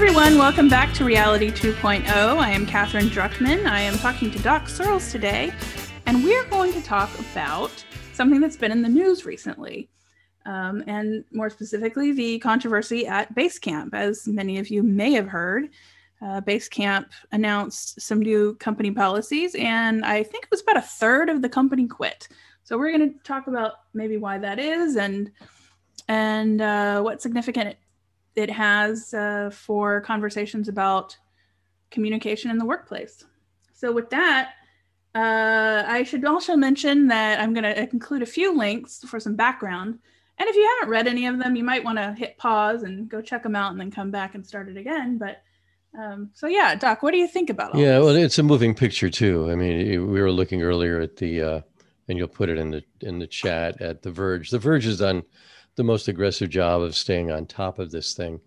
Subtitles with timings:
[0.00, 2.06] everyone, welcome back to Reality 2.0.
[2.06, 3.66] I am Catherine Druckman.
[3.66, 5.52] I am talking to Doc Searls today,
[6.06, 9.88] and we're going to talk about something that's been in the news recently,
[10.46, 13.92] um, and more specifically, the controversy at Basecamp.
[13.92, 15.68] As many of you may have heard,
[16.22, 21.28] uh, Basecamp announced some new company policies, and I think it was about a third
[21.28, 22.28] of the company quit.
[22.62, 25.32] So we're going to talk about maybe why that is and
[26.06, 27.76] and uh, what significant
[28.38, 31.16] it has uh, for conversations about
[31.90, 33.24] communication in the workplace.
[33.72, 34.52] So with that,
[35.14, 39.34] uh, I should also mention that I'm going to include a few links for some
[39.34, 39.98] background.
[40.38, 43.08] And if you haven't read any of them, you might want to hit pause and
[43.08, 45.18] go check them out and then come back and start it again.
[45.18, 45.42] But
[45.98, 48.04] um, so yeah, Doc, what do you think about all Yeah, this?
[48.04, 49.50] well, it's a moving picture too.
[49.50, 51.60] I mean, we were looking earlier at the, uh,
[52.08, 54.50] and you'll put it in the in the chat at the Verge.
[54.50, 55.22] The Verge has done
[55.76, 58.40] the most aggressive job of staying on top of this thing.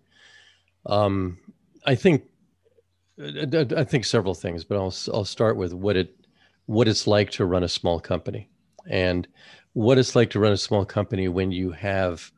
[0.86, 1.38] Um,
[1.86, 2.24] I think
[3.18, 6.16] I think several things, but I'll I'll start with what it
[6.66, 8.48] what it's like to run a small company
[8.88, 9.26] and
[9.72, 12.30] what it's like to run a small company when you have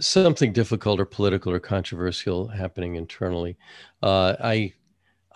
[0.00, 3.56] something difficult or political or controversial happening internally.
[4.02, 4.74] Uh, I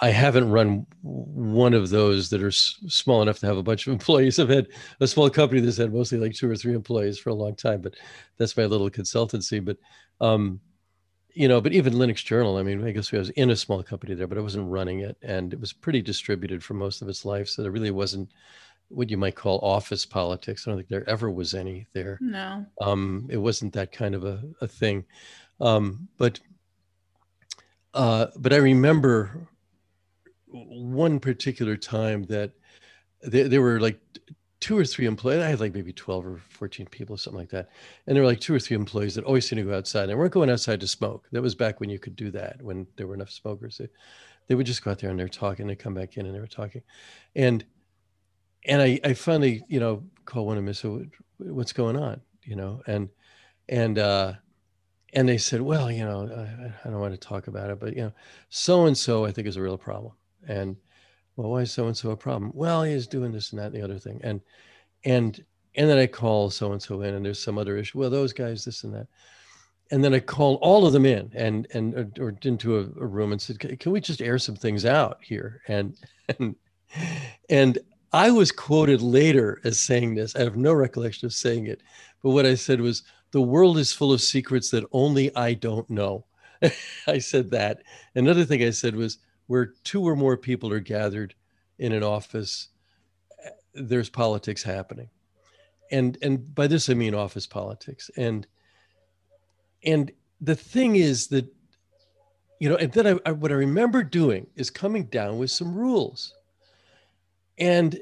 [0.00, 3.86] I haven't run one of those that are s- small enough to have a bunch
[3.86, 4.38] of employees.
[4.38, 4.68] I've had
[5.00, 7.80] a small company that's had mostly like two or three employees for a long time,
[7.80, 7.94] but
[8.36, 9.64] that's my little consultancy.
[9.64, 9.76] But,
[10.20, 10.60] um,
[11.34, 13.82] you know, but even Linux Journal, I mean, I guess I was in a small
[13.82, 15.16] company there, but I wasn't running it.
[15.22, 17.48] And it was pretty distributed for most of its life.
[17.48, 18.30] So there really wasn't
[18.88, 20.66] what you might call office politics.
[20.66, 22.18] I don't think there ever was any there.
[22.20, 22.64] No.
[22.80, 25.04] Um, it wasn't that kind of a, a thing.
[25.60, 26.40] Um, but,
[27.94, 29.48] uh, but I remember
[30.50, 32.52] one particular time that
[33.22, 34.00] there, there were like
[34.60, 35.42] two or three employees.
[35.42, 37.68] I had like maybe 12 or 14 people, something like that.
[38.06, 40.08] And there were like two or three employees that always seemed to go outside.
[40.08, 41.26] And weren't going outside to smoke.
[41.32, 43.78] That was back when you could do that, when there were enough smokers.
[43.78, 43.88] They,
[44.46, 45.66] they would just go out there and they're talking.
[45.66, 46.82] They come back in and they were talking.
[47.34, 47.64] And
[48.64, 52.20] and I, I finally, you know, call one of them and said, what's going on?
[52.42, 53.08] You know, and
[53.68, 54.32] and uh
[55.14, 57.94] and they said, well, you know, I, I don't want to talk about it, but
[57.94, 58.12] you know,
[58.48, 60.12] so and so I think is a real problem
[60.48, 60.76] and
[61.36, 62.50] well why is so and so a problem?
[62.54, 64.40] Well he's doing this and that and the other thing and
[65.04, 65.44] and
[65.74, 68.32] and then i call so and so in and there's some other issue well those
[68.32, 69.06] guys this and that.
[69.90, 73.06] And then i call all of them in and and or, or into a, a,
[73.06, 75.62] room and said can we just air some things out here?
[75.68, 75.96] And
[76.38, 76.56] and
[77.48, 77.78] and
[78.12, 81.82] i was quoted later as saying this i have no recollection of saying it
[82.22, 85.88] but what i said was the world is full of secrets that only i don't
[85.90, 86.24] know.
[87.06, 87.82] I said that.
[88.14, 91.34] Another thing i said was where two or more people are gathered
[91.78, 92.68] in an office,
[93.44, 95.08] eh, there's politics happening.
[95.90, 98.10] And and by this I mean office politics.
[98.16, 98.46] And
[99.84, 101.46] and the thing is that,
[102.60, 105.74] you know, and then I, I what I remember doing is coming down with some
[105.74, 106.34] rules.
[107.56, 108.00] And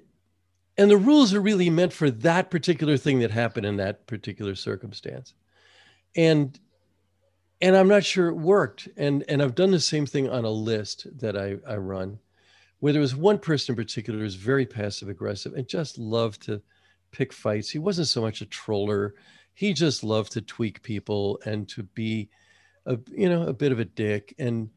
[0.77, 4.55] and the rules are really meant for that particular thing that happened in that particular
[4.57, 5.33] circumstance.
[6.17, 6.59] And
[7.61, 8.89] and I'm not sure it worked.
[8.97, 12.19] And and I've done the same thing on a list that I, I run,
[12.81, 16.63] where there was one person in particular who's very passive aggressive and just loved to
[17.13, 17.71] pick fights.
[17.71, 19.15] He wasn't so much a troller.
[19.55, 22.29] He just loved to tweak people and to be
[22.85, 24.35] a you know a bit of a dick.
[24.39, 24.71] And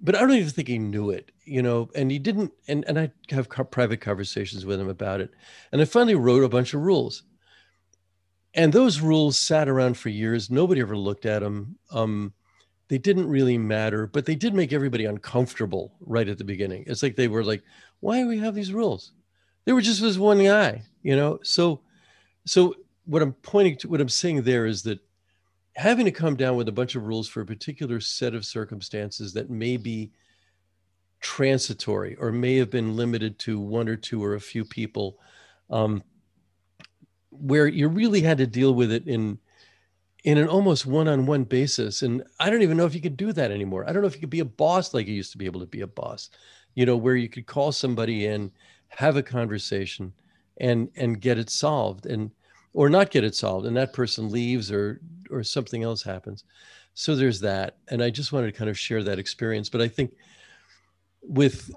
[0.00, 2.98] but I don't even think he knew it, you know, and he didn't and, and
[2.98, 5.30] I have co- private conversations with him about it.
[5.72, 7.22] And I finally wrote a bunch of rules
[8.54, 10.50] and those rules sat around for years.
[10.50, 11.76] Nobody ever looked at them.
[11.90, 12.32] Um,
[12.88, 16.84] they didn't really matter, but they did make everybody uncomfortable right at the beginning.
[16.86, 17.62] It's like they were like,
[18.00, 19.12] "Why do we have these rules?"
[19.64, 21.40] They were just this one guy, you know.
[21.42, 21.82] So,
[22.46, 25.00] so what I'm pointing to, what I'm saying there is that
[25.76, 29.32] having to come down with a bunch of rules for a particular set of circumstances
[29.34, 30.10] that may be
[31.20, 35.18] transitory or may have been limited to one or two or a few people
[35.70, 36.02] um,
[37.30, 39.38] where you really had to deal with it in
[40.24, 42.02] in an almost one-on-one basis.
[42.02, 43.88] And i don't even know if you could do that anymore.
[43.88, 45.60] I don't know if you could be a boss like you used to be able
[45.60, 46.30] to be a boss
[46.78, 48.52] you know where you could call somebody in
[48.86, 50.12] have a conversation
[50.58, 52.30] and and get it solved and
[52.72, 56.44] or not get it solved and that person leaves or or something else happens.
[56.94, 57.78] So there's that.
[57.88, 59.68] And i just wanted to kind of share that experience.
[59.68, 60.14] But i think
[61.22, 61.68] with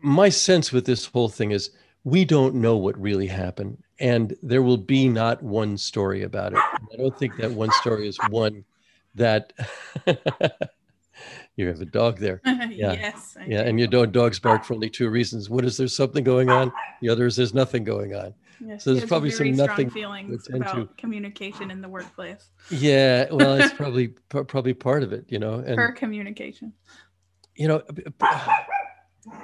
[0.00, 1.70] my sense with this whole thing is
[2.04, 6.58] we don't know what really happened and there will be not one story about it
[6.58, 8.64] i don't think that one story is one
[9.14, 9.52] that
[11.56, 12.40] You have a dog there.
[12.72, 12.92] Yeah.
[12.92, 13.36] yes.
[13.38, 13.68] I yeah, do.
[13.68, 15.50] and your dog dogs bark for only two reasons.
[15.50, 16.72] One is there's something going on.
[17.02, 18.34] The other is there's nothing going on.
[18.64, 20.88] Yes, so there's probably some nothing feelings about to.
[20.96, 22.50] communication in the workplace.
[22.70, 25.54] Yeah, well, it's probably probably part of it, you know.
[25.54, 26.72] And per communication.
[27.56, 27.82] You know,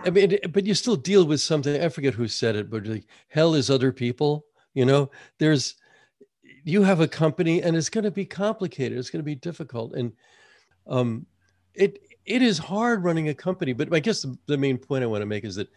[0.05, 1.81] I mean, but you still deal with something.
[1.81, 4.47] I forget who said it, but like hell is other people.
[4.75, 5.77] You know, there's
[6.65, 8.99] you have a company, and it's going to be complicated.
[8.99, 10.13] It's going to be difficult, and
[10.87, 11.27] um,
[11.75, 13.73] it it is hard running a company.
[13.73, 15.69] But I guess the, the main point I want to make is that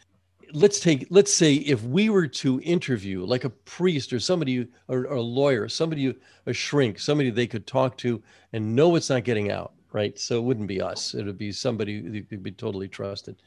[0.54, 5.00] let's take let's say if we were to interview like a priest or somebody or,
[5.06, 6.14] or, a lawyer somebody
[6.46, 8.22] a shrink somebody they could talk to
[8.54, 11.52] and know it's not getting out right so it wouldn't be us it would be
[11.52, 13.38] somebody who could be totally trusted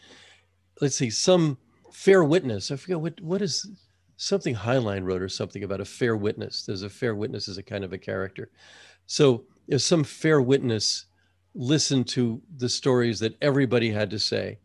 [0.81, 1.57] let's see some
[1.93, 3.67] fair witness i forget what what is
[4.17, 7.63] something Heinlein wrote or something about a fair witness there's a fair witness as a
[7.63, 8.51] kind of a character
[9.07, 11.07] so if some fair witness
[11.55, 14.59] listened to the stories that everybody had to say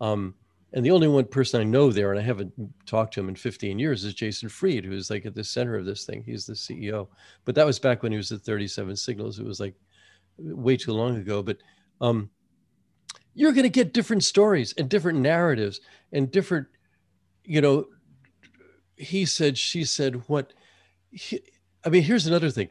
[0.00, 0.34] um,
[0.74, 2.52] and the only one person I know there, and I haven't
[2.86, 5.84] talked to him in 15 years, is Jason Fried, who's like at the center of
[5.84, 6.22] this thing.
[6.24, 7.08] He's the CEO.
[7.44, 9.38] But that was back when he was at 37 Signals.
[9.38, 9.74] It was like
[10.38, 11.42] way too long ago.
[11.42, 11.58] But
[12.00, 12.30] um,
[13.34, 15.80] you're going to get different stories and different narratives
[16.12, 16.66] and different,
[17.44, 17.86] you know,
[18.96, 20.52] he said, she said, what.
[21.10, 21.40] He,
[21.84, 22.68] I mean, here's another thing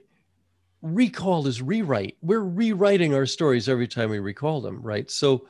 [0.82, 2.18] recall is rewrite.
[2.22, 5.12] We're rewriting our stories every time we recall them, right?
[5.12, 5.48] So,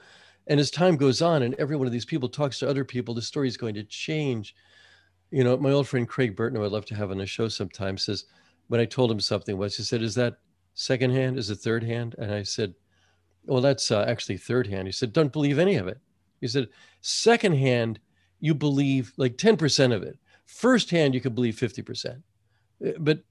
[0.47, 3.13] and as time goes on and every one of these people talks to other people
[3.13, 4.55] the story is going to change
[5.29, 7.47] you know my old friend craig burton who i'd love to have on the show
[7.47, 8.25] sometime says
[8.67, 10.37] when i told him something was he said is that
[10.73, 12.73] second hand is it third hand and i said
[13.45, 15.99] well that's uh, actually third hand he said don't believe any of it
[16.39, 16.67] he said
[17.01, 17.99] second hand
[18.39, 22.23] you believe like 10% of it first hand you could believe 50%
[22.85, 23.23] uh, but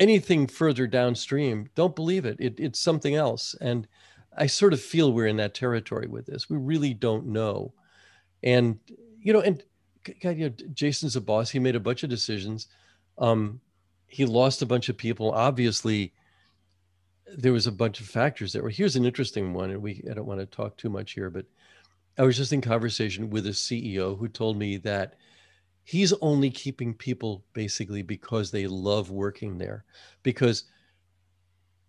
[0.00, 3.86] anything further downstream don't believe it, it it's something else and
[4.36, 6.50] I sort of feel we're in that territory with this.
[6.50, 7.72] We really don't know.
[8.42, 8.78] And,
[9.20, 9.62] you know, and
[10.22, 11.50] God, you know, Jason's a boss.
[11.50, 12.68] He made a bunch of decisions.
[13.18, 13.60] Um,
[14.06, 15.32] he lost a bunch of people.
[15.32, 16.12] Obviously,
[17.26, 18.68] there was a bunch of factors there.
[18.68, 21.46] Here's an interesting one, and we I don't want to talk too much here, but
[22.18, 25.14] I was just in conversation with a CEO who told me that
[25.84, 29.84] he's only keeping people basically because they love working there.
[30.22, 30.64] Because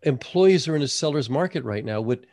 [0.04, 2.02] employees are in a seller's market right now.
[2.02, 2.26] What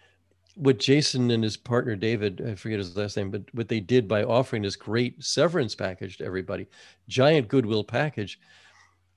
[0.55, 4.07] what Jason and his partner David, I forget his last name, but what they did
[4.07, 6.67] by offering this great severance package to everybody,
[7.09, 8.39] giant goodwill package,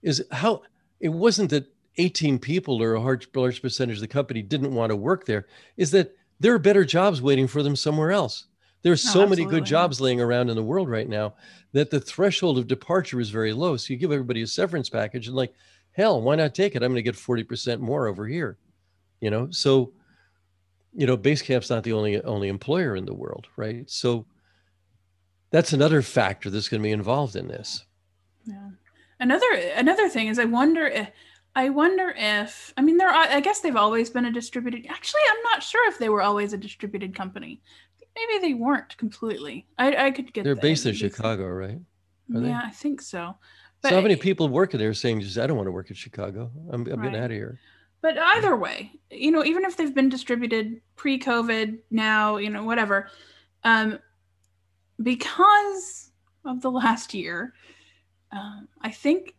[0.01, 0.61] is how
[1.01, 1.67] it wasn't that
[1.97, 5.47] 18 people or a large, large percentage of the company didn't want to work there,
[5.77, 8.45] is that there are better jobs waiting for them somewhere else.
[8.81, 11.33] There's oh, so many good jobs laying around in the world right now
[11.71, 13.77] that the threshold of departure is very low.
[13.77, 15.53] So you give everybody a severance package and like,
[15.91, 16.83] hell, why not take it?
[16.83, 18.57] I'm going to get 40% more over here.
[19.21, 19.93] You know, so
[20.95, 23.89] you know, Basecamp's not the only only employer in the world, right?
[23.89, 24.25] So
[25.51, 27.85] that's another factor that's going to be involved in this.
[28.45, 28.69] Yeah.
[29.19, 31.09] Another another thing is I wonder if
[31.55, 35.21] I wonder if I mean there are I guess they've always been a distributed actually
[35.29, 37.61] I'm not sure if they were always a distributed company.
[38.15, 39.65] Maybe they weren't completely.
[39.77, 41.79] I, I could get They're based in Chicago, right?
[42.33, 42.53] Are yeah, they?
[42.53, 43.35] I think so.
[43.81, 45.95] But so how many people working there saying just I don't want to work in
[45.95, 46.51] Chicago.
[46.71, 47.03] I'm, I'm right.
[47.03, 47.59] getting out of here.
[48.01, 53.09] But either way, you know, even if they've been distributed pre-COVID, now, you know, whatever,
[53.63, 53.97] um,
[55.01, 56.11] because
[56.45, 57.53] of the last year,
[58.31, 59.33] um, I think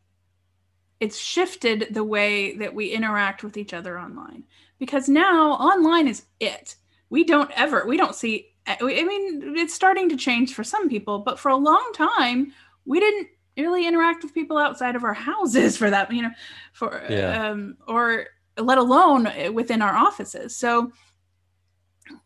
[1.00, 4.44] it's shifted the way that we interact with each other online.
[4.78, 6.76] Because now online is it.
[7.10, 8.48] We don't ever, we don't see.
[8.66, 12.52] I mean, it's starting to change for some people, but for a long time,
[12.84, 16.30] we didn't really interact with people outside of our houses for that, you know,
[16.72, 17.50] for yeah.
[17.50, 18.26] um, or
[18.58, 20.56] let alone within our offices.
[20.56, 20.92] So,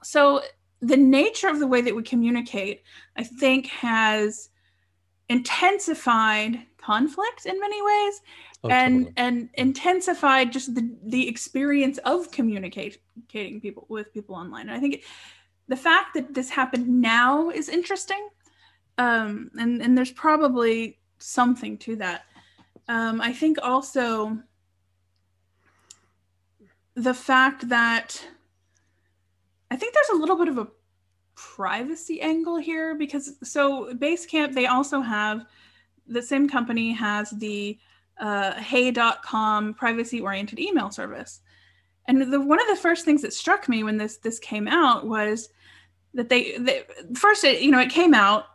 [0.03, 0.43] so
[0.81, 2.83] the nature of the way that we communicate,
[3.17, 4.49] I think, has
[5.29, 8.21] intensified conflict in many ways
[8.64, 9.14] oh, and totally.
[9.17, 14.69] and intensified just the the experience of communicating people with people online.
[14.69, 15.02] And i think it,
[15.69, 18.29] the fact that this happened now is interesting.
[18.99, 22.25] Um, and and there's probably something to that.
[22.88, 24.38] Um, i think also
[26.95, 28.23] the fact that
[29.71, 30.69] I think there's a little bit of a
[31.35, 35.47] privacy angle here because so Basecamp they also have
[36.07, 37.79] the same company has the
[38.21, 41.41] uh, hey.com privacy oriented email service.
[42.07, 45.07] And the one of the first things that struck me when this this came out
[45.07, 45.49] was
[46.15, 46.83] that they, they
[47.15, 48.47] first it, you know it came out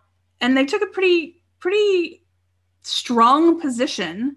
[0.42, 2.24] and they took a pretty pretty
[2.82, 4.36] strong position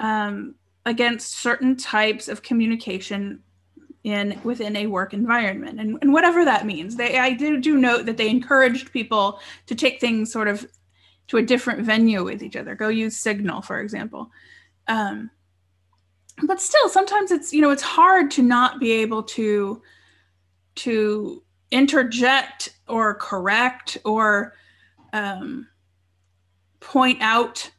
[0.00, 0.54] um,
[0.86, 3.40] against certain types of communication
[4.04, 8.04] in within a work environment and, and whatever that means they i do do note
[8.04, 10.66] that they encouraged people to take things sort of
[11.28, 14.30] to a different venue with each other go use signal for example
[14.88, 15.30] um,
[16.42, 19.80] but still sometimes it's you know it's hard to not be able to
[20.74, 24.54] to interject or correct or
[25.12, 25.66] um,
[26.80, 27.70] point out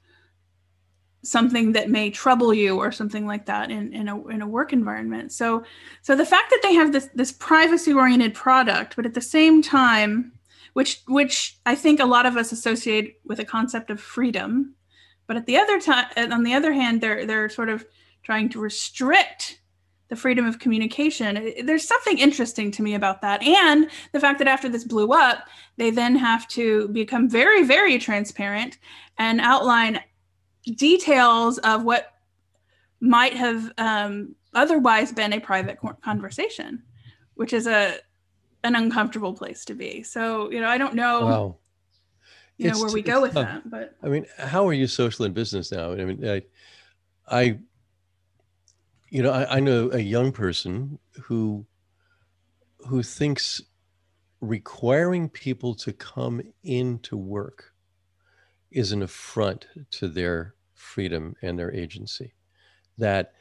[1.24, 4.74] something that may trouble you or something like that in, in a in a work
[4.74, 5.32] environment.
[5.32, 5.64] So
[6.02, 9.62] so the fact that they have this this privacy oriented product, but at the same
[9.62, 10.32] time,
[10.76, 14.76] which which I think a lot of us associate with a concept of freedom,
[15.26, 17.86] but at the other time on the other hand, they're they're sort of
[18.24, 19.62] trying to restrict
[20.10, 21.54] the freedom of communication.
[21.64, 23.42] There's something interesting to me about that.
[23.42, 27.98] And the fact that after this blew up, they then have to become very, very
[27.98, 28.78] transparent
[29.18, 30.02] and outline
[30.76, 32.12] details of what
[33.00, 36.84] might have um, otherwise been a private conversation,
[37.36, 38.00] which is a
[38.66, 40.04] an uncomfortable place to be.
[40.04, 41.58] So, you know, I don't know, wow.
[42.58, 43.70] you it's, know, where we go with that.
[43.70, 45.94] But I mean, how are you social in business now?
[45.94, 46.42] I mean, I,
[47.28, 47.60] I
[49.10, 51.66] you know, I, I know a young person who
[52.88, 53.62] who thinks
[54.42, 57.74] requiring people to come into work
[58.72, 62.34] is an affront to their freedom and their agency.
[62.98, 63.34] That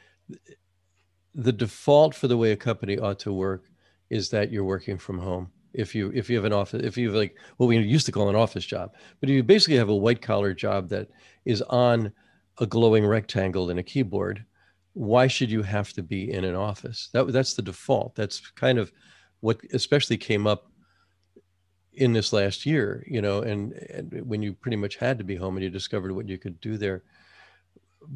[1.33, 3.65] the default for the way a company ought to work
[4.09, 5.51] is that you're working from home.
[5.73, 8.11] If you if you have an office, if you have like what we used to
[8.11, 11.09] call an office job, but if you basically have a white collar job that
[11.43, 12.13] is on
[12.59, 14.45] a glowing rectangle and a keyboard,
[14.93, 17.09] why should you have to be in an office?
[17.11, 18.15] That that's the default.
[18.15, 18.91] That's kind of
[19.41, 20.71] what especially came up
[21.93, 25.35] in this last year, you know, and, and when you pretty much had to be
[25.35, 27.03] home and you discovered what you could do there.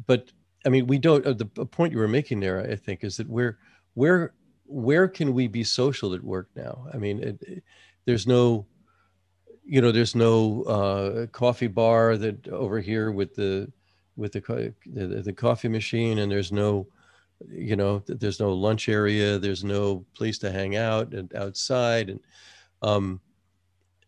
[0.06, 0.32] But
[0.64, 1.26] I mean, we don't.
[1.26, 3.58] Uh, the point you were making there, I think, is that where
[3.94, 4.32] where
[4.70, 6.86] where can we be social at work now?
[6.94, 7.64] I mean, it, it,
[8.04, 8.66] there's no,
[9.64, 13.70] you know, there's no uh, coffee bar that over here with the
[14.16, 16.86] with the, the, the coffee machine and there's no
[17.48, 22.20] you know there's no lunch area there's no place to hang out and outside and
[22.82, 23.18] um,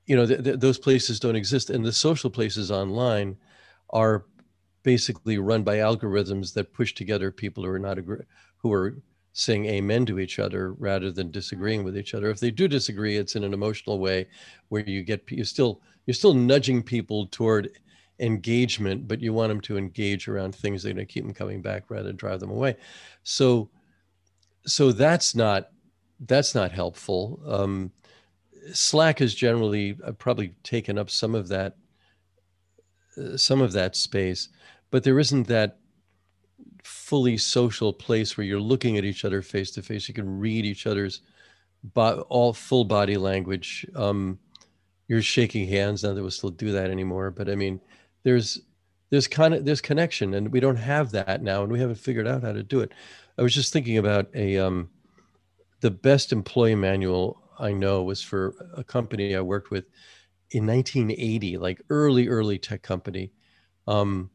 [0.06, 3.36] you know th- th- those places don't exist and the social places online
[3.90, 4.26] are
[4.82, 8.24] basically run by algorithms that push together people who are not agree-
[8.58, 8.96] who are
[9.32, 13.16] saying amen to each other rather than disagreeing with each other if they do disagree
[13.16, 14.26] it's in an emotional way
[14.68, 17.70] where you get you still you're still nudging people toward
[18.22, 21.34] engagement, but you want them to engage around things that are going to keep them
[21.34, 22.76] coming back rather than drive them away.
[23.24, 23.68] So,
[24.66, 25.70] so that's not
[26.26, 27.40] that's not helpful.
[27.46, 27.90] Um,
[28.72, 31.76] Slack has generally uh, probably taken up some of that
[33.18, 34.48] uh, some of that space,
[34.90, 35.78] but there isn't that
[36.82, 40.08] fully social place where you're looking at each other face to face.
[40.08, 41.20] You can read each other's
[41.82, 43.86] bo- all full body language.
[43.94, 44.38] Um,
[45.08, 46.02] you're shaking hands.
[46.02, 47.80] Now that we still do that anymore, but I mean,
[48.22, 48.60] there's
[49.12, 52.26] there's kind of there's connection and we don't have that now and we haven't figured
[52.26, 52.92] out how to do it
[53.38, 54.88] i was just thinking about a um
[55.80, 59.84] the best employee manual i know was for a company i worked with
[60.50, 63.30] in 1980 like early early tech company
[63.86, 64.30] um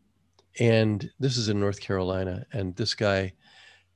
[0.59, 3.31] and this is in north carolina and this guy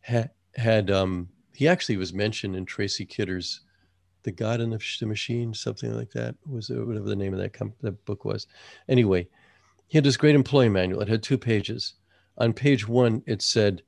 [0.01, 3.61] had had um he actually was mentioned in tracy kidder's
[4.23, 8.05] the god in the machine something like that was whatever the name of that, that
[8.05, 8.47] book was
[8.87, 9.27] anyway
[9.91, 11.01] he had this great employee manual.
[11.01, 11.95] It had two pages.
[12.37, 13.83] On page one, it said,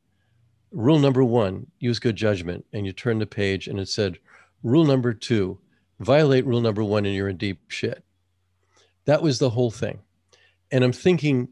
[0.70, 2.65] Rule number one, use good judgment.
[2.74, 4.20] And you turn the page and it said,
[4.63, 5.60] Rule number two,
[6.01, 8.03] violate rule number one and you're in deep shit.
[9.06, 10.01] That was the whole thing.
[10.74, 11.48] And I'm thinking,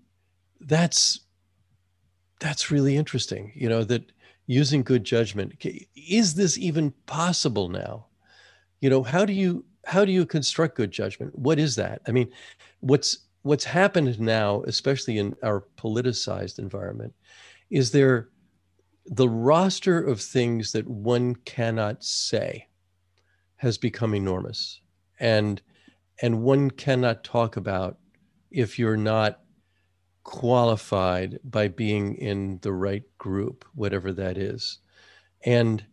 [0.62, 1.22] that's
[2.40, 4.12] that's really interesting, you know, that
[4.48, 5.54] using good judgment,
[5.96, 8.08] is this even possible now?
[8.80, 11.38] You know, how do you how do you construct good judgment?
[11.38, 12.02] What is that?
[12.08, 12.32] I mean,
[12.80, 17.14] what's what's happened now, especially in our politicized environment,
[17.70, 18.30] is there
[19.06, 22.68] the roster of things that one cannot say
[23.58, 24.82] has become enormous.
[25.20, 25.62] And
[26.22, 27.98] and one cannot talk about
[28.52, 29.42] if you're not
[30.32, 34.80] qualified by being in the right group, whatever that is.
[35.46, 35.84] And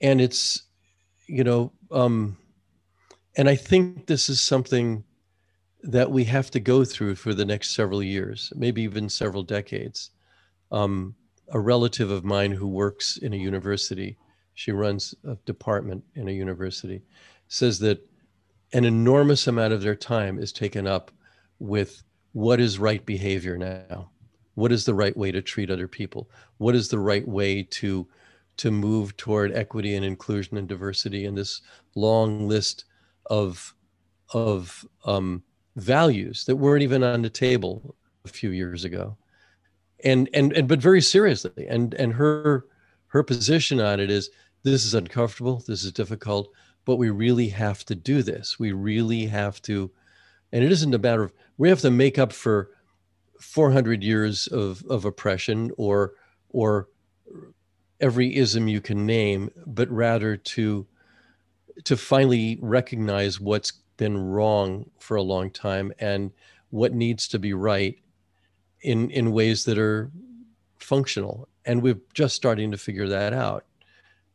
[0.00, 0.64] and it's,
[1.26, 2.36] you know, um,
[3.36, 5.04] and I think this is something
[5.84, 10.10] that we have to go through for the next several years, maybe even several decades.
[10.72, 11.14] Um,
[11.52, 14.18] a relative of mine who works in a university,
[14.54, 17.02] she runs a department in a university,
[17.46, 18.04] says that
[18.72, 21.12] an enormous amount of their time is taken up
[21.60, 22.02] with
[22.34, 24.10] what is right behavior now?
[24.54, 26.28] What is the right way to treat other people?
[26.58, 28.06] What is the right way to
[28.56, 31.62] to move toward equity and inclusion and diversity and this
[31.94, 32.84] long list
[33.26, 33.74] of
[34.32, 35.42] of um,
[35.76, 39.16] values that weren't even on the table a few years ago
[40.04, 42.66] and and and but very seriously and and her
[43.08, 44.30] her position on it is
[44.62, 46.48] this is uncomfortable this is difficult
[46.84, 49.90] but we really have to do this we really have to
[50.54, 52.70] and it isn't a matter of we have to make up for
[53.40, 56.14] 400 years of of oppression or
[56.50, 56.88] or
[58.00, 60.86] every ism you can name but rather to
[61.84, 66.30] to finally recognize what's been wrong for a long time and
[66.70, 67.98] what needs to be right
[68.82, 70.10] in in ways that are
[70.78, 71.48] functional.
[71.64, 73.64] And we're just starting to figure that out.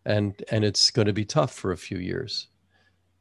[0.06, 2.48] And and it's going to be tough for a few years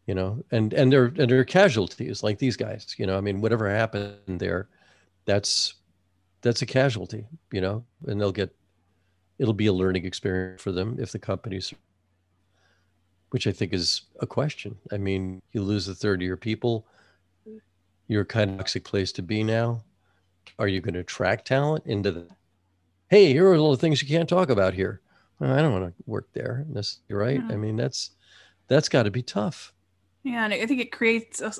[0.08, 3.40] you know and and they're and they're casualties like these guys you know i mean
[3.40, 4.68] whatever happened there
[5.24, 5.74] that's
[6.40, 8.52] that's a casualty you know and they'll get
[9.38, 11.72] it'll be a learning experience for them if the companies
[13.30, 14.76] which I think is a question.
[14.90, 16.86] I mean, you lose a third of your people.
[18.06, 19.82] You're a kind of toxic place to be now.
[20.58, 22.28] Are you going to attract talent into the?
[23.10, 25.00] Hey, here are all the things you can't talk about here.
[25.38, 26.64] Well, I don't want to work there.
[26.70, 27.40] That's right.
[27.48, 28.10] I mean, that's
[28.66, 29.72] that's got to be tough.
[30.24, 31.52] Yeah, and I think it creates a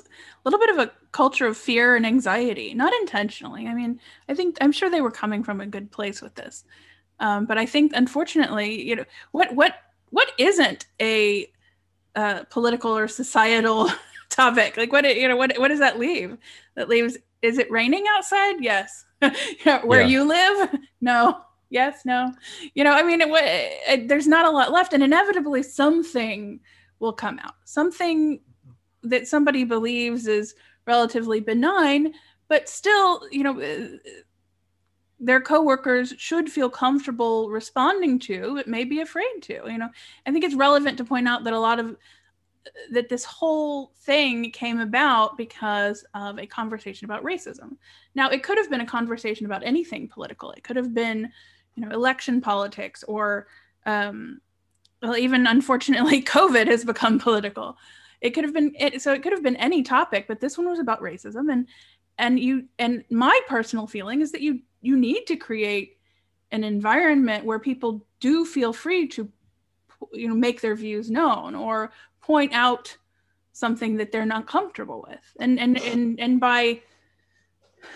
[0.43, 3.67] little bit of a culture of fear and anxiety, not intentionally.
[3.67, 6.65] I mean, I think I'm sure they were coming from a good place with this,
[7.19, 9.75] um, but I think unfortunately, you know, what what
[10.09, 11.49] what isn't a
[12.15, 13.89] uh, political or societal
[14.29, 14.77] topic?
[14.77, 16.37] Like what you know what what does that leave?
[16.75, 18.55] That leaves is it raining outside?
[18.59, 19.05] Yes.
[19.83, 20.07] Where yeah.
[20.07, 20.69] you live?
[21.01, 21.39] No.
[21.69, 22.33] Yes, no.
[22.73, 23.29] You know, I mean, it,
[23.87, 26.59] it, there's not a lot left, and inevitably something
[26.99, 27.53] will come out.
[27.63, 28.41] Something
[29.03, 32.13] that somebody believes is relatively benign,
[32.47, 33.97] but still, you know, uh,
[35.19, 39.89] their coworkers should feel comfortable responding to but may be afraid to you know.
[40.25, 41.97] I think it's relevant to point out that a lot of
[42.91, 47.75] that this whole thing came about because of a conversation about racism.
[48.15, 50.51] Now it could have been a conversation about anything political.
[50.51, 51.29] It could have been
[51.79, 53.47] you know election politics or
[53.85, 54.41] um,
[55.01, 57.77] well even unfortunately covid has become political
[58.21, 60.67] it could have been it, so it could have been any topic but this one
[60.69, 61.51] was about racism.
[61.51, 61.67] And
[62.17, 65.97] and you and my personal feeling is that you you need to create
[66.51, 69.29] an environment where people do feel free to
[70.13, 72.95] you know make their views known or point out
[73.53, 75.35] something that they're not comfortable with.
[75.39, 76.81] And and and, and by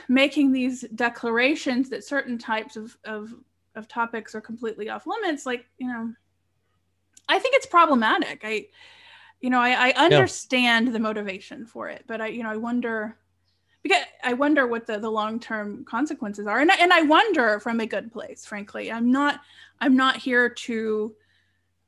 [0.08, 3.34] making these declarations that certain types of, of
[3.76, 6.14] of topics are completely off limits like you know
[7.28, 8.42] i think it's problematic.
[8.44, 8.68] I
[9.44, 10.94] you know i, I understand yeah.
[10.94, 13.18] the motivation for it but i you know i wonder
[13.84, 17.60] because I wonder what the, the long term consequences are, and I, and I wonder
[17.60, 18.46] from a good place.
[18.46, 19.42] Frankly, I'm not
[19.82, 21.14] I'm not here to,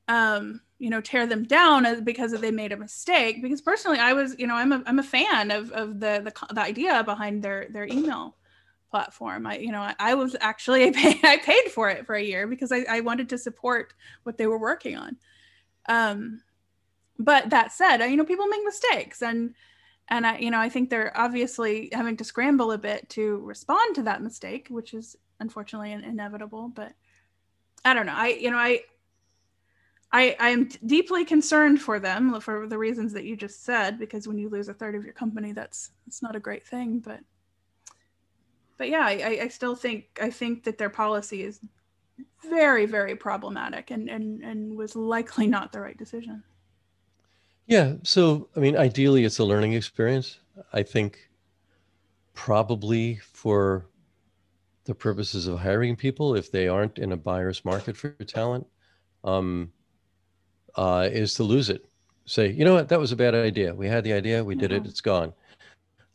[0.10, 3.42] um, you know, tear them down because they made a mistake.
[3.42, 6.54] Because personally, I was, you know, I'm a I'm a fan of of the the,
[6.54, 8.36] the idea behind their their email
[8.92, 9.48] platform.
[9.48, 12.22] I, you know, I, I was actually I paid, I paid for it for a
[12.22, 15.16] year because I, I wanted to support what they were working on.
[15.88, 16.42] Um,
[17.18, 19.56] but that said, you know, people make mistakes and
[20.08, 23.96] and I, you know, I think they're obviously having to scramble a bit to respond
[23.96, 26.70] to that mistake, which is unfortunately inevitable.
[26.70, 26.94] But
[27.84, 28.14] I don't know.
[28.16, 28.82] I, you know, I,
[30.12, 34.28] I, I am deeply concerned for them for the reasons that you just said, because
[34.28, 37.00] when you lose a third of your company, that's that's not a great thing.
[37.00, 37.22] But,
[38.78, 41.60] but yeah, I, I still think I think that their policy is
[42.48, 46.44] very, very problematic, and and and was likely not the right decision.
[47.68, 47.96] Yeah.
[48.04, 50.40] So, I mean, ideally, it's a learning experience.
[50.74, 51.30] I think
[52.34, 53.88] probably for
[54.86, 58.68] the purposes of hiring people, if they aren't in a buyer's market for talent,
[59.24, 59.72] um,
[60.76, 61.86] uh, is to lose it.
[62.26, 63.74] Say, you know what, that was a bad idea.
[63.74, 64.90] We had the idea, we did it, mm-hmm.
[64.90, 65.34] it's gone.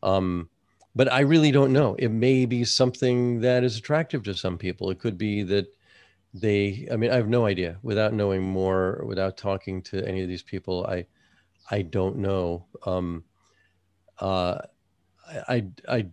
[0.03, 0.49] Um,
[0.95, 1.95] but I really don't know.
[1.99, 4.91] It may be something that is attractive to some people.
[4.91, 5.67] It could be that
[6.35, 10.29] they, I mean, I have no idea without knowing more, without talking to any of
[10.29, 10.87] these people.
[10.87, 11.07] I,
[11.71, 12.67] I don't know.
[12.85, 13.25] Um,
[14.19, 14.59] uh,
[15.49, 16.07] I, I,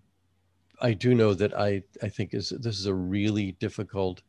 [0.80, 4.22] I do know that I, I think is this is a really difficult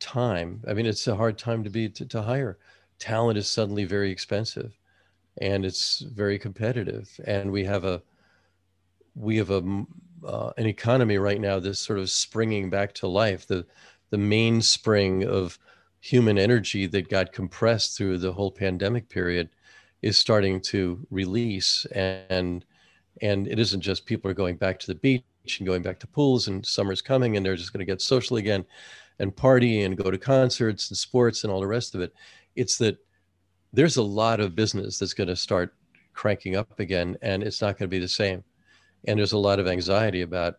[0.00, 0.62] time.
[0.68, 2.58] I mean, it's a hard time to be to, to hire.
[2.98, 4.76] Talent is suddenly very expensive,
[5.40, 7.08] and it's very competitive.
[7.24, 8.02] And we have a
[9.14, 9.84] we have a
[10.26, 13.46] uh, an economy right now that's sort of springing back to life.
[13.46, 13.66] The
[14.10, 15.58] the mainspring of
[16.00, 19.48] human energy that got compressed through the whole pandemic period
[20.04, 22.64] is starting to release and
[23.22, 25.24] and it isn't just people are going back to the beach
[25.58, 28.36] and going back to pools and summer's coming and they're just going to get social
[28.36, 28.64] again
[29.18, 32.12] and party and go to concerts and sports and all the rest of it.
[32.54, 32.98] It's that
[33.72, 35.74] there's a lot of business that's going to start
[36.12, 38.44] cranking up again, and it's not going to be the same.
[39.06, 40.56] And there's a lot of anxiety about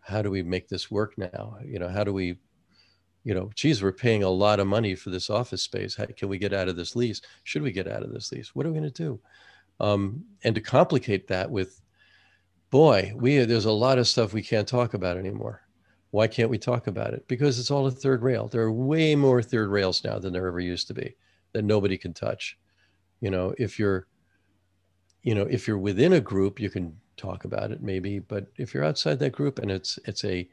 [0.00, 1.58] how do we make this work now?
[1.64, 2.38] You know, how do we,
[3.28, 5.94] you know, geez, we're paying a lot of money for this office space.
[5.94, 7.20] How can we get out of this lease?
[7.44, 8.54] Should we get out of this lease?
[8.54, 9.20] What are we going to do?
[9.80, 11.82] Um, and to complicate that with,
[12.70, 15.60] boy, we there's a lot of stuff we can't talk about anymore.
[16.10, 17.28] Why can't we talk about it?
[17.28, 18.48] Because it's all a third rail.
[18.48, 21.14] There are way more third rails now than there ever used to be
[21.52, 22.56] that nobody can touch.
[23.20, 24.06] You know, if you're,
[25.22, 28.72] you know, if you're within a group, you can talk about it maybe, but if
[28.72, 30.48] you're outside that group and it's it's a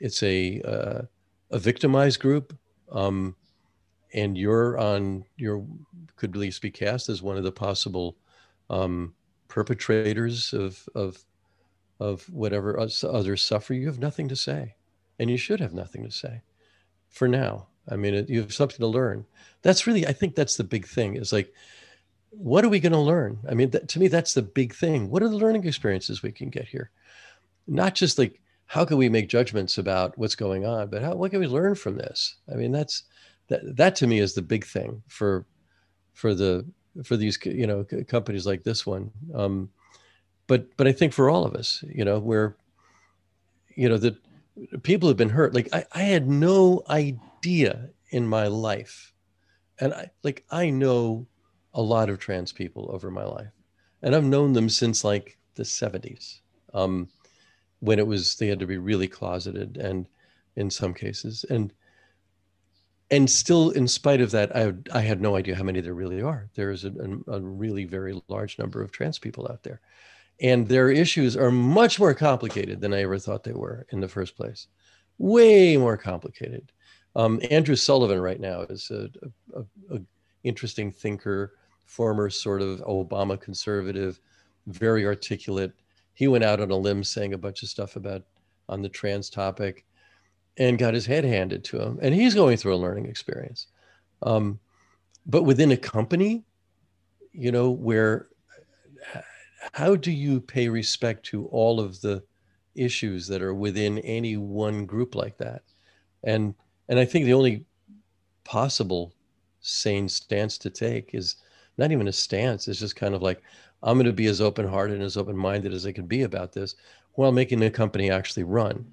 [0.00, 1.02] it's a uh,
[1.50, 2.56] a victimized group,
[2.92, 3.34] um,
[4.14, 5.64] and you're on your
[6.16, 8.16] could at least be cast as one of the possible
[8.70, 9.14] um,
[9.48, 11.24] perpetrators of of
[12.00, 14.74] of whatever others suffer, you have nothing to say
[15.18, 16.42] and you should have nothing to say
[17.08, 17.66] for now.
[17.88, 19.24] I mean, it, you have something to learn.
[19.62, 21.52] That's really, I think that's the big thing is like,
[22.30, 23.38] what are we going to learn?
[23.48, 25.10] I mean, that, to me, that's the big thing.
[25.10, 26.90] What are the learning experiences we can get here?
[27.66, 31.30] Not just like, how can we make judgments about what's going on, but how, what
[31.30, 32.36] can we learn from this?
[32.52, 33.04] I mean, that's,
[33.48, 35.46] that, that to me is the big thing for,
[36.12, 36.66] for the,
[37.02, 39.10] for these, you know, companies like this one.
[39.34, 39.70] Um,
[40.46, 42.56] but, but I think for all of us, you know, we're,
[43.74, 44.16] you know, that
[44.82, 45.54] people have been hurt.
[45.54, 49.14] Like I, I had no idea in my life.
[49.80, 51.26] And I like I know
[51.74, 53.52] a lot of trans people over my life.
[54.02, 56.40] And I've known them since like the 70s.
[56.74, 57.08] Um,
[57.80, 60.08] when it was they had to be really closeted and
[60.56, 61.44] in some cases.
[61.48, 61.72] And
[63.10, 66.22] and still in spite of that, I I had no idea how many there really
[66.22, 66.50] are.
[66.54, 66.92] There is a,
[67.28, 69.80] a really very large number of trans people out there
[70.40, 74.08] and their issues are much more complicated than I ever thought they were in the
[74.08, 74.68] first place.
[75.18, 76.70] Way more complicated.
[77.16, 79.08] Um, Andrew Sullivan right now is a,
[79.56, 80.00] a, a,
[80.44, 84.20] interesting thinker, former sort of Obama conservative,
[84.66, 85.72] very articulate.
[86.18, 88.24] He went out on a limb saying a bunch of stuff about
[88.68, 89.86] on the trans topic,
[90.56, 93.68] and got his head handed to him, and he's going through a learning experience.
[94.22, 94.58] Um,
[95.26, 96.42] but within a company,
[97.30, 98.30] you know, where
[99.72, 102.24] how do you pay respect to all of the
[102.74, 105.62] issues that are within any one group like that?
[106.24, 106.52] And
[106.88, 107.64] and i think the only
[108.42, 109.14] possible
[109.60, 111.36] sane stance to take is
[111.76, 112.66] not even a stance.
[112.66, 113.40] It's just kind of like
[113.82, 116.74] i'm going to be as open-hearted and as open-minded as i can be about this
[117.12, 118.84] while making the company actually run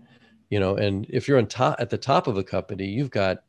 [0.50, 3.44] you know and if you're on top at the top of a company you've got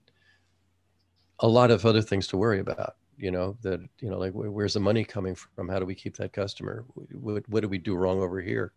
[1.41, 4.75] a lot of other things to worry about you know that you know like where's
[4.75, 5.69] the money coming from?
[5.69, 6.85] How do we keep that customer?
[7.13, 8.73] What, what do we do wrong over here?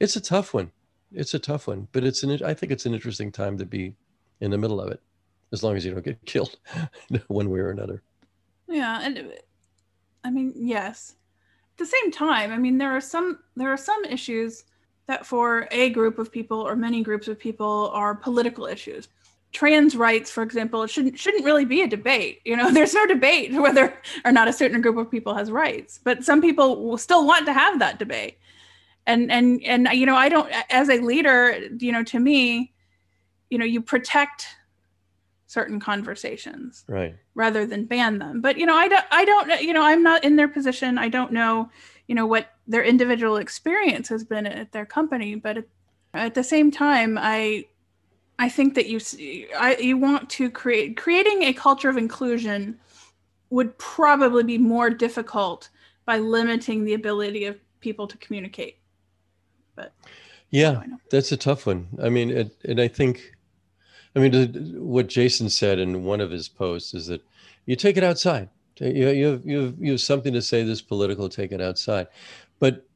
[0.00, 0.72] It's a tough one.
[1.14, 3.94] It's a tough one but it's an i think it's an interesting time to be
[4.40, 5.00] in the middle of it
[5.52, 6.58] as long as you don't get killed
[7.28, 8.02] one way or another.
[8.66, 9.32] Yeah and
[10.24, 11.16] i mean yes
[11.78, 14.64] the same time i mean there are some there are some issues
[15.06, 19.08] that for a group of people or many groups of people are political issues
[19.52, 22.40] trans rights, for example, shouldn't shouldn't really be a debate.
[22.44, 26.00] You know, there's no debate whether or not a certain group of people has rights,
[26.02, 28.38] but some people will still want to have that debate.
[29.06, 32.72] And and and you know, I don't as a leader, you know, to me,
[33.50, 34.46] you know, you protect
[35.52, 37.14] certain conversations right.
[37.34, 38.40] rather than ban them.
[38.40, 40.96] But you know i don't i don't you know i'm not in their position.
[40.96, 41.70] I don't know
[42.08, 45.34] you know what their individual experience has been at their company.
[45.34, 45.64] But at,
[46.14, 47.66] at the same time i
[48.38, 48.98] I think that you
[49.56, 52.80] I, you want to create creating a culture of inclusion
[53.50, 55.68] would probably be more difficult
[56.06, 58.78] by limiting the ability of people to communicate.
[59.76, 59.92] But
[60.50, 61.88] yeah, that's a tough one.
[62.02, 63.34] I mean, it, and I think,
[64.14, 67.22] I mean, what Jason said in one of his posts is that
[67.66, 68.48] you take it outside.
[68.78, 72.08] You, you, have, you, have, you have something to say this political, take it outside.
[72.58, 72.86] But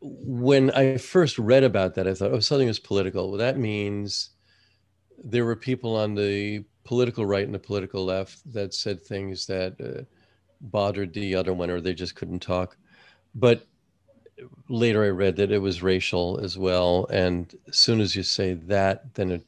[0.00, 3.30] when I first read about that, I thought, oh, something is political.
[3.30, 4.30] Well, that means
[5.22, 9.76] there were people on the political right and the political left that said things that
[9.80, 10.04] uh,
[10.60, 12.76] bothered the other one, or they just couldn't talk.
[13.34, 13.66] But
[14.68, 17.06] later I read that it was racial as well.
[17.10, 19.44] And as soon as you say that, then it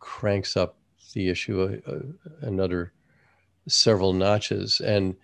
[0.00, 0.76] cranks up
[1.12, 2.00] the issue uh, uh
[2.40, 2.92] another
[3.68, 4.80] several notches.
[4.80, 5.16] And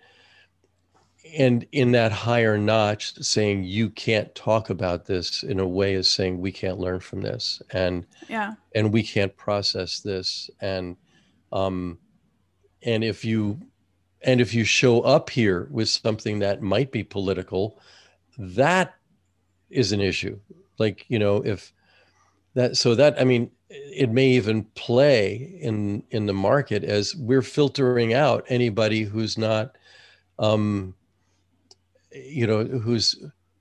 [1.37, 6.09] and in that higher notch saying you can't talk about this in a way is
[6.09, 7.61] saying we can't learn from this.
[7.71, 8.53] And yeah.
[8.73, 10.49] and we can't process this.
[10.61, 10.95] And
[11.51, 11.97] um
[12.83, 13.59] and if you
[14.21, 17.79] and if you show up here with something that might be political
[18.37, 18.93] that
[19.69, 20.39] is an issue.
[20.77, 21.73] Like you know if
[22.53, 27.41] that so that i mean it may even play in in the market as we're
[27.41, 29.75] filtering out anybody who's not
[30.39, 30.93] um
[32.11, 33.15] you know who's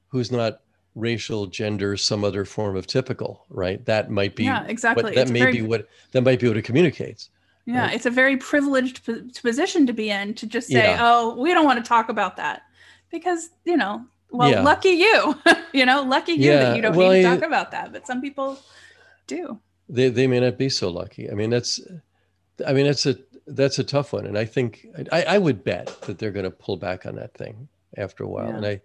[0.08, 0.60] who's not
[0.94, 5.22] racial gender some other form of typical right that might be yeah exactly what, that
[5.22, 7.30] It's may very- be what that might be what it communicates
[7.66, 7.94] Yeah, Right.
[7.96, 9.02] it's a very privileged
[9.42, 10.98] position to be in to just say, Yeah.
[11.00, 12.62] "Oh, we don't want to talk about that,"
[13.10, 14.62] because you know, well, Yeah.
[14.62, 15.34] lucky you,
[15.74, 17.90] you know, lucky you Yeah, that you don't well, need to talk about that.
[17.92, 18.56] But some people
[19.26, 19.58] do.
[19.88, 21.30] They they may not be so lucky.
[21.30, 21.80] I mean, that's,
[22.66, 26.00] I mean, that's a that's a tough one, and I think I, I would bet
[26.02, 28.56] that they're going to pull back on that thing after a while, Yeah.
[28.56, 28.80] and I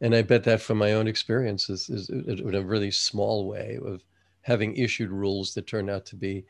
[0.00, 4.02] and I bet that from my own experiences is in a really small way of
[4.42, 6.44] having issued rules that turned out to be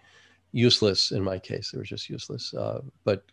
[0.52, 1.70] useless in my case.
[1.70, 3.24] They were just useless uh, but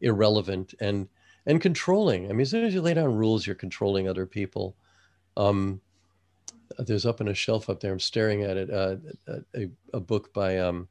[0.00, 1.08] irrelevant and
[1.46, 2.24] and controlling.
[2.26, 4.74] I mean as soon as you lay down rules you're controlling other people.
[5.36, 5.80] Um
[6.78, 8.96] there's up on a shelf up there i'm staring at it uh,
[9.54, 10.88] a, a book by um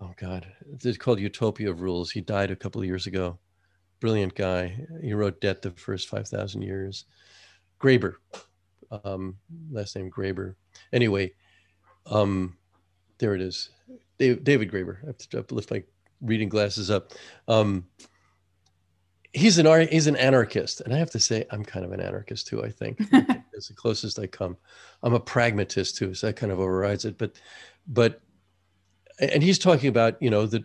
[0.00, 0.46] oh god
[0.82, 3.38] it's called utopia of rules he died a couple of years ago
[4.00, 7.04] brilliant guy he wrote debt the first 5000 years
[7.80, 8.14] graeber
[9.04, 9.36] um
[9.70, 10.54] last name graeber
[10.92, 11.32] anyway
[12.06, 12.56] um
[13.18, 13.70] there it is
[14.20, 15.02] David, David Graeber.
[15.02, 15.82] I have to, I have to lift my
[16.20, 17.12] reading glasses up.
[17.48, 17.86] Um,
[19.32, 22.46] he's an he's an anarchist, and I have to say I'm kind of an anarchist
[22.46, 22.62] too.
[22.62, 23.00] I think
[23.60, 24.56] it's the closest I come.
[25.02, 27.18] I'm a pragmatist too, so that kind of overrides it.
[27.18, 27.32] But
[27.86, 28.22] but
[29.18, 30.64] and he's talking about you know the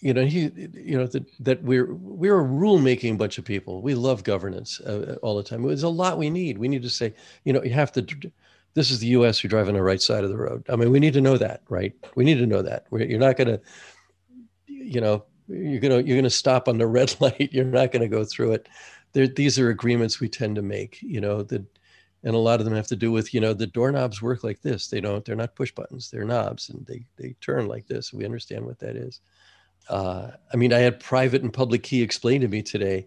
[0.00, 3.80] you know he you know that that we're we're a rule making bunch of people.
[3.80, 5.62] We love governance uh, all the time.
[5.62, 6.58] There's a lot we need.
[6.58, 8.06] We need to say you know you have to
[8.74, 9.42] this is the U.S.
[9.42, 10.64] You're driving on the right side of the road.
[10.68, 11.94] I mean, we need to know that, right?
[12.14, 12.86] We need to know that.
[12.90, 13.60] We're, you're not going to,
[14.66, 17.50] you know, you're gonna you're gonna stop on the red light.
[17.52, 18.68] You're not to go through it.
[19.12, 21.64] There, these are agreements we tend to make, you know, that,
[22.24, 24.60] and a lot of them have to do with, you know, the doorknobs work like
[24.60, 24.88] this.
[24.88, 25.24] They don't.
[25.24, 26.10] They're not push buttons.
[26.10, 28.12] They're knobs, and they they turn like this.
[28.12, 29.20] We understand what that is.
[29.88, 33.06] Uh, I mean, I had private and public key explained to me today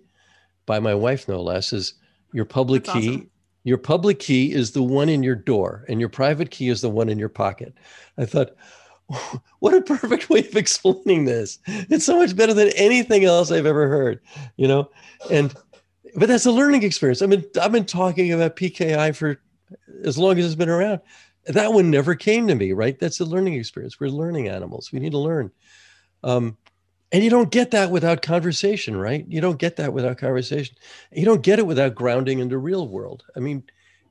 [0.66, 1.74] by my wife, no less.
[1.74, 1.96] Is
[2.34, 3.30] your public That's key awesome.
[3.64, 6.90] your public key is the one in your door and your private key is the
[6.90, 7.74] one in your pocket
[8.18, 8.52] i thought
[9.60, 13.66] what a perfect way of explaining this it's so much better than anything else i've
[13.66, 14.20] ever heard
[14.58, 14.90] you know
[15.30, 15.54] and
[16.16, 17.22] but that's a learning experience.
[17.22, 19.40] I've been i've been talking about pki for
[20.04, 21.02] as long as it's been around.
[21.46, 22.98] That one never came to me right?
[23.00, 24.00] That's a learning experience.
[24.00, 24.92] We're learning animals.
[24.92, 25.52] We need to learn.
[26.24, 26.58] Um,
[27.12, 29.26] and you don't get that without conversation right?
[29.28, 30.76] You don't get that without conversation.
[31.12, 33.24] You don't get it without grounding in the real world.
[33.36, 33.64] I mean,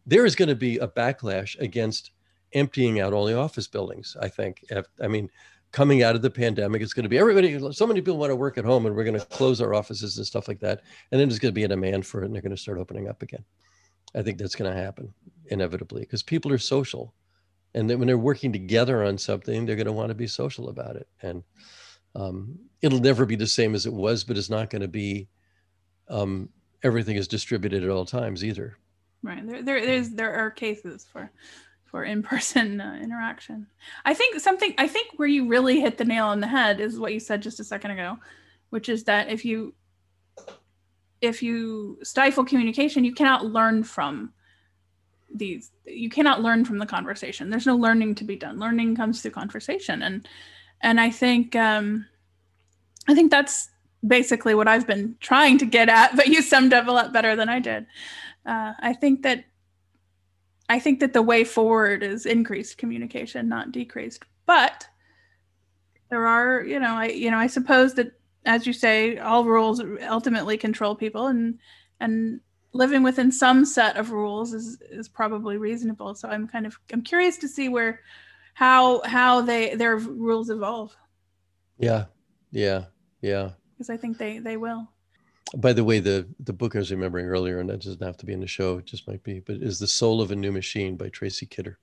[0.07, 2.11] there is going to be a backlash against
[2.53, 4.17] emptying out all the office buildings.
[4.21, 4.65] I think.
[5.01, 5.31] I mean,
[5.73, 7.59] coming out of the pandemic, it's going to be everybody.
[7.73, 10.17] So many people want to work at home, and we're going to close our offices
[10.17, 10.83] and stuff like that.
[11.11, 12.79] And then there's going to be a demand for it, and they're going to start
[12.79, 13.45] opening up again.
[14.15, 15.15] I think that's going to happen
[15.47, 17.15] inevitably because people are social,
[17.75, 20.69] and then when they're working together on something, they're going to want to be social
[20.69, 21.09] about it.
[21.23, 21.45] And
[22.17, 25.29] um, it'll never be the same as it was, but it's not going to be
[26.09, 26.49] um,
[26.83, 28.77] everything is distributed at all times either.
[29.23, 29.47] Right.
[29.47, 31.31] There, there, there's, there are cases for,
[31.91, 33.67] for in-person uh, interaction.
[34.05, 34.75] I think something.
[34.79, 37.43] I think where you really hit the nail on the head is what you said
[37.43, 38.19] just a second ago,
[38.71, 39.75] which is that if you,
[41.21, 44.33] if you stifle communication, you cannot learn from
[45.35, 45.71] these.
[45.85, 47.51] You cannot learn from the conversation.
[47.51, 48.59] There's no learning to be done.
[48.59, 50.29] Learning comes through conversation, and
[50.83, 52.07] and I think, um,
[53.09, 53.69] I think that's
[54.07, 56.17] basically what I've been trying to get at.
[56.17, 57.87] But you summed up a lot better than I did
[58.47, 59.45] uh, I think that
[60.71, 64.25] I think that the way forward is increased communication, not decreased.
[64.47, 64.87] But
[66.11, 68.13] there are, you know, I you know, I suppose that
[68.47, 71.59] as you say, all rules ultimately control people, and
[71.99, 72.41] and
[72.73, 76.15] living within some set of rules is is probably reasonable.
[76.15, 78.01] So I'm kind of I'm curious to see where
[78.55, 80.97] how how they their rules evolve
[81.79, 82.05] Yeah,
[82.53, 82.85] yeah,
[83.23, 83.51] yeah.
[83.75, 84.89] because I think they they will.
[85.57, 88.27] By the way, the the book I was remembering earlier, and that doesn't have to
[88.27, 90.53] be in the show, it just might be, but is the Soul of a New
[90.53, 91.79] Machine by Tracy Kidder,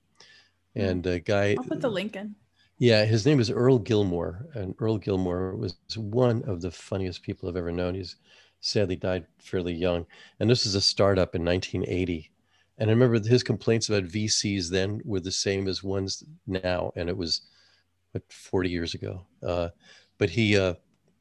[0.74, 1.54] and a guy.
[1.58, 2.34] I'll put the link in.
[2.78, 7.48] Yeah, his name is Earl Gilmore, and Earl Gilmore was one of the funniest people
[7.48, 7.94] I've ever known.
[7.94, 8.16] He's
[8.60, 10.06] sadly died fairly young,
[10.40, 12.30] and this is a startup in 1980.
[12.78, 17.08] And I remember his complaints about VCs then were the same as ones now, and
[17.08, 17.42] it was
[18.12, 19.26] what 40 years ago.
[19.42, 19.70] Uh,
[20.16, 20.74] but he uh,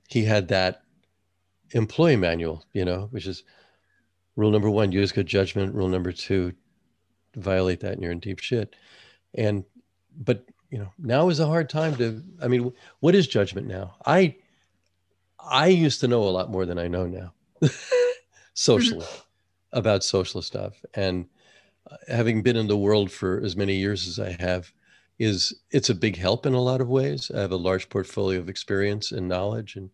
[0.07, 0.83] he had that
[1.71, 3.43] employee manual, you know, which is
[4.35, 5.73] rule number one: use good judgment.
[5.73, 6.53] Rule number two:
[7.35, 8.75] violate that, and you're in deep shit.
[9.33, 9.63] And
[10.17, 13.95] but you know now is a hard time to i mean what is judgment now
[14.05, 14.35] i
[15.39, 17.31] i used to know a lot more than i know now
[18.53, 19.05] socially
[19.71, 21.25] about social stuff and
[21.89, 24.73] uh, having been in the world for as many years as i have
[25.19, 27.31] is it's a big help in a lot of ways.
[27.33, 29.89] I have a large portfolio of experience and knowledge, and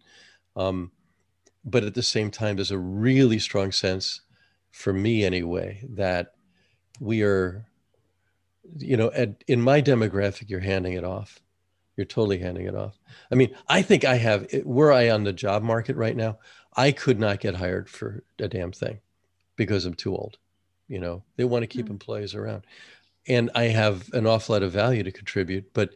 [0.56, 0.92] um,
[1.66, 4.22] but at the same time, there's a really strong sense,
[4.72, 6.34] for me anyway, that
[7.00, 7.66] we are,
[8.78, 11.40] you know, at, in my demographic, you're handing it off.
[11.96, 12.98] You're totally handing it off.
[13.32, 14.48] I mean, I think I have.
[14.64, 16.40] Were I on the job market right now,
[16.76, 19.00] I could not get hired for a damn thing
[19.56, 20.40] because I'm too old.
[20.88, 21.94] You know, they want to keep mm-hmm.
[21.94, 22.66] employees around
[23.28, 25.74] and I have an awful lot of value to contribute.
[25.74, 25.92] But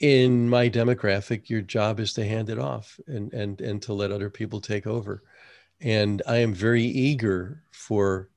[0.00, 4.10] in my demographic, your job is to hand it off and and and to let
[4.10, 5.22] other people take over.
[5.82, 8.30] And I am very eager for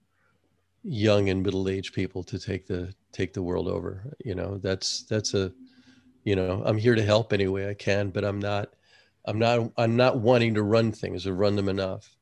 [0.83, 4.13] young and middle-aged people to take the take the world over.
[4.23, 5.53] You know, that's that's a
[6.25, 8.73] you know, I'm here to help any way I can, but I'm not
[9.25, 12.13] I'm not I'm not wanting to run things or run them enough.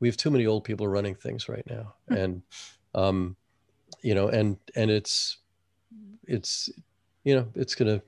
[0.00, 1.94] We have too many old people running things right now.
[2.08, 2.14] Hmm.
[2.14, 2.42] And
[2.94, 3.36] um
[4.02, 5.38] you know, and and it's
[6.26, 6.70] it's
[7.22, 8.02] you know it's gonna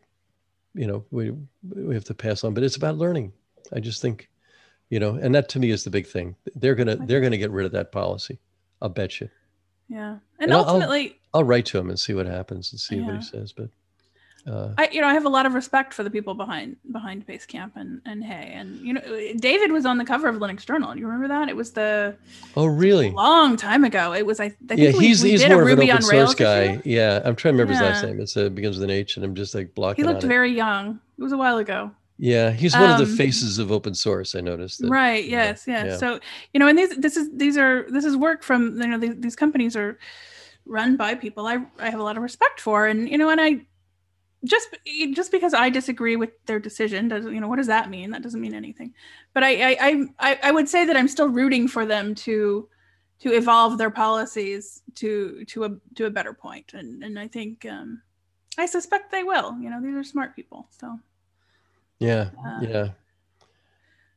[0.75, 1.33] you know we
[1.69, 3.33] we have to pass on, but it's about learning.
[3.73, 4.29] I just think
[4.91, 6.37] you know, and that to me is the big thing.
[6.55, 8.39] They're gonna they're gonna get rid of that policy.
[8.81, 9.29] I'll bet you.
[9.89, 12.97] Yeah, and, and ultimately, I'll, I'll, write to him and see what happens and see
[12.97, 13.07] yeah.
[13.07, 13.53] what he says.
[13.53, 13.71] But
[14.47, 17.27] uh, I, you know, I have a lot of respect for the people behind behind
[17.27, 19.01] Basecamp and and Hey, and you know,
[19.37, 20.97] David was on the cover of Linux Journal.
[20.97, 21.49] You remember that?
[21.49, 22.17] It was the
[22.57, 24.13] oh really long time ago.
[24.13, 26.35] It was I, I think yeah we, he's we he's more of an open source
[26.35, 26.63] guy.
[26.63, 26.83] Issue.
[26.85, 27.93] Yeah, I'm trying to remember yeah.
[27.93, 28.21] his last name.
[28.21, 30.05] It's uh, begins with an H, and I'm just like blocking.
[30.05, 31.01] He looked very young.
[31.19, 31.93] It was a while ago.
[32.19, 34.35] Yeah, he's one um, of the um, faces of open source.
[34.35, 34.81] I noticed.
[34.81, 35.25] That, right.
[35.25, 35.65] Yes.
[35.67, 35.87] Yes.
[35.87, 35.97] Yeah.
[35.97, 36.21] So
[36.53, 39.15] you know, and these this is these are this is work from you know these,
[39.19, 39.99] these companies are
[40.67, 43.41] run by people I I have a lot of respect for, and you know, and
[43.41, 43.67] I
[44.45, 44.77] just
[45.13, 48.11] just because I disagree with their decision doesn't you know what does that mean?
[48.11, 48.95] That doesn't mean anything.
[49.35, 52.69] But I I I, I would say that I'm still rooting for them to
[53.21, 57.67] to evolve their policies to to a to a better point, and and I think
[57.67, 58.03] um,
[58.59, 59.57] I suspect they will.
[59.61, 60.99] You know, these are smart people, so.
[62.01, 62.89] Yeah, uh, yeah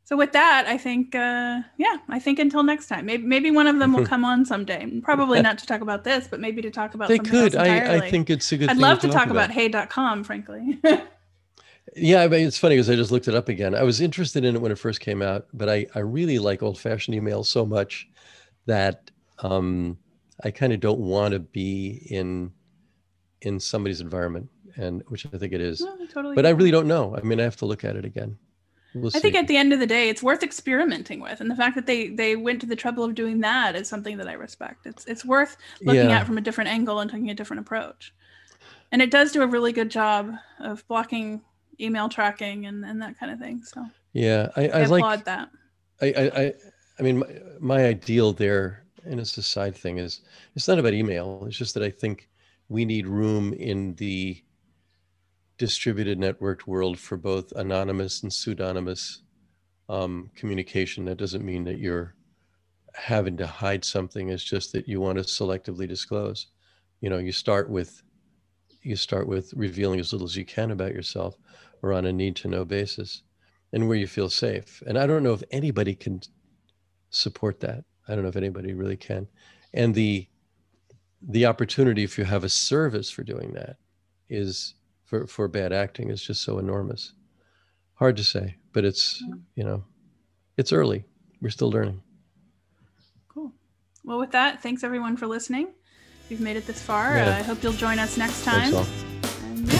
[0.05, 3.05] so with that i think uh, yeah i think until next time.
[3.05, 5.01] Maybe, maybe one of them will come on someday.
[5.01, 7.55] Probably not to talk about this but maybe to talk about they could.
[7.55, 9.49] I, I think it's a good i'd love to, to talk, about.
[9.49, 9.51] about.
[9.51, 10.79] hey.com frankly.
[11.97, 13.73] Yeah I mean, it's funny because i just looked it up again.
[13.73, 16.61] I was interested in it when it first came out but i, I really like
[16.63, 18.07] old fashioned email so much
[18.65, 19.97] that um,
[20.43, 22.51] i kind of don't want to be in
[23.41, 25.81] in somebody's environment and which i think it is.
[25.81, 27.15] No, totally but i really don't know.
[27.15, 28.37] I mean i have to look at it again
[28.95, 31.55] We'll I think at the end of the day, it's worth experimenting with, and the
[31.55, 34.33] fact that they they went to the trouble of doing that is something that I
[34.33, 34.85] respect.
[34.85, 36.19] It's it's worth looking yeah.
[36.19, 38.13] at from a different angle and taking a different approach,
[38.93, 40.31] and it does do a really good job
[40.61, 41.41] of blocking
[41.79, 43.63] email tracking and, and that kind of thing.
[43.63, 45.49] So yeah, I, I, I applaud like that.
[46.01, 46.53] I, I
[46.97, 47.27] I mean, my,
[47.59, 50.21] my ideal there, and it's a side thing, is
[50.55, 51.43] it's not about email.
[51.47, 52.29] It's just that I think
[52.69, 54.41] we need room in the
[55.57, 59.21] distributed networked world for both anonymous and pseudonymous
[59.89, 61.05] um, communication.
[61.05, 62.15] That doesn't mean that you're
[62.93, 64.29] having to hide something.
[64.29, 66.47] It's just that you want to selectively disclose.
[67.01, 68.01] You know, you start with
[68.81, 71.35] you start with revealing as little as you can about yourself
[71.81, 73.23] or on a need to know basis
[73.73, 74.83] and where you feel safe.
[74.85, 76.21] And I don't know if anybody can
[77.09, 77.83] support that.
[78.07, 79.27] I don't know if anybody really can.
[79.73, 80.27] And the
[81.27, 83.77] the opportunity if you have a service for doing that
[84.29, 87.13] is for, for bad acting is just so enormous.
[87.95, 89.23] Hard to say, but it's,
[89.55, 89.85] you know,
[90.57, 91.05] it's early.
[91.41, 92.01] We're still learning.
[93.29, 93.53] Cool.
[94.03, 95.69] Well, with that, thanks everyone for listening.
[96.25, 97.29] If you've made it this far, yeah.
[97.29, 98.71] uh, I hope you'll join us next time.
[98.71, 98.87] Thanks all.
[99.45, 99.77] And yeah,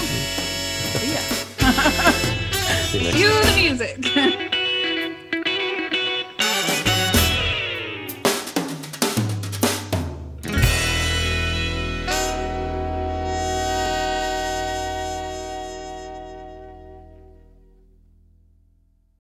[2.92, 3.12] see ya.
[3.12, 4.52] Cue the music.